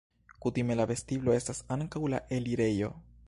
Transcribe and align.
Kutime 0.45 0.77
la 0.79 0.87
vestiblo 0.91 1.35
estas 1.41 1.61
ankaŭ 1.77 2.03
la 2.15 2.25
elirejo. 2.39 2.93